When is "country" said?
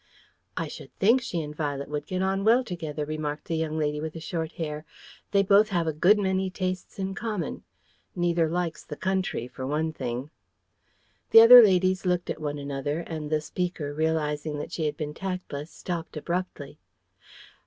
8.95-9.47